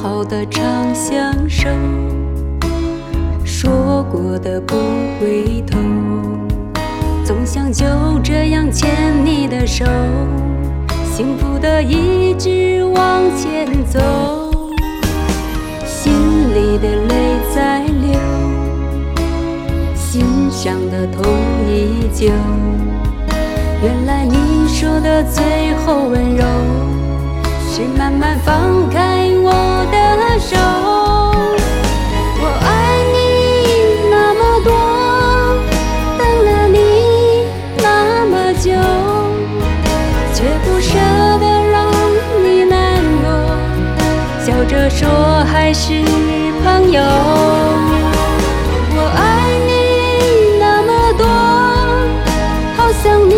[0.00, 0.62] 好的，长
[0.94, 1.68] 相守，
[3.44, 4.76] 说过的不
[5.18, 5.76] 回头，
[7.24, 7.84] 总想就
[8.22, 8.88] 这样牵
[9.24, 9.84] 你的手，
[11.12, 13.98] 幸福的一直往前走，
[15.84, 16.12] 心
[16.54, 18.20] 里的泪在流，
[19.96, 21.24] 心上的痛
[21.68, 22.30] 依旧。
[44.68, 46.04] 着说还是
[46.62, 47.00] 朋友。
[48.94, 49.20] 我爱
[49.66, 49.70] 你
[50.60, 51.24] 那么多，
[52.76, 53.32] 好想你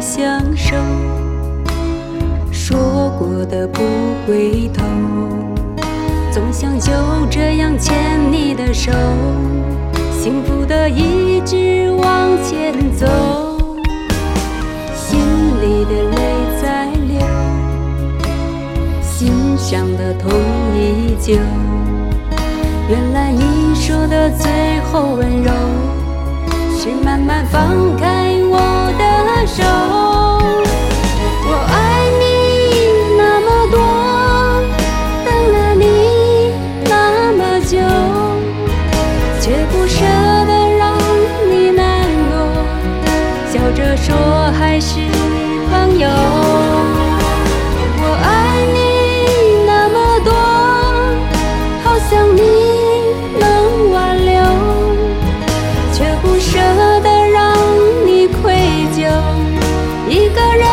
[0.00, 0.74] 相守，
[2.50, 3.82] 说过的不
[4.26, 4.82] 回头，
[6.32, 6.90] 总想就
[7.30, 7.94] 这样牵
[8.32, 8.90] 你的手，
[10.18, 13.06] 幸福的一直往前走，
[14.94, 15.20] 心
[15.60, 16.16] 里的泪
[16.62, 17.20] 在流，
[19.02, 20.32] 心上的痛
[20.74, 21.34] 依旧。
[22.88, 25.52] 原来你说的最后温柔。
[26.82, 28.19] 是慢慢放开
[44.02, 44.16] 说
[44.58, 44.94] 还是
[45.70, 46.08] 朋友
[48.02, 48.78] 我爱你
[49.66, 50.32] 那么多
[51.84, 52.40] 好想你
[53.38, 54.30] 能挽留
[55.92, 56.58] 却不舍
[57.02, 57.54] 得让
[58.06, 58.54] 你愧
[58.94, 59.40] 疚。
[60.08, 60.66] 一个人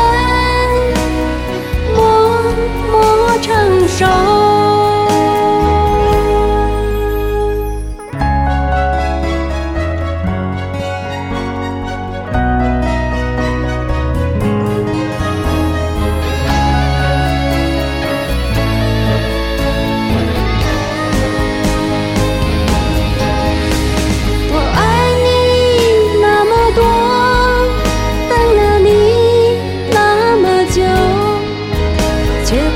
[1.96, 2.02] 默
[2.92, 4.37] 默承受。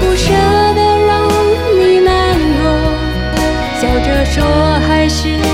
[0.02, 0.34] 不舍
[0.74, 1.30] 得让
[1.80, 2.62] 你难过
[3.80, 4.44] 笑着说
[4.88, 5.51] 还是